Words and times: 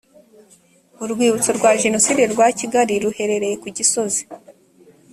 urwibutso 1.03 1.49
rwa 1.57 1.71
jenoside 1.83 2.21
rwa 2.33 2.47
kigali 2.57 2.93
ruherereye 3.03 3.55
ku 3.61 3.67
gisozi 3.77 4.21